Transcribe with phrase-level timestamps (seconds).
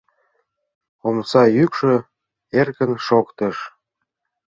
[1.07, 1.93] Омса йӱкшӧ
[2.59, 3.57] эркын шоктыш;